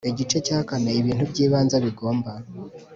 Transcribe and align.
Igice 0.11 0.37
cya 0.47 0.59
kane 0.69 0.91
Ibintu 1.01 1.23
by 1.31 1.37
ibanze 1.45 1.77
bigomba 1.85 2.31